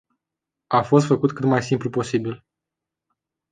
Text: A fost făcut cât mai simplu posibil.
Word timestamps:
A 0.69 0.81
fost 0.81 1.05
făcut 1.05 1.31
cât 1.33 1.43
mai 1.45 1.63
simplu 1.63 1.89
posibil. 1.89 2.45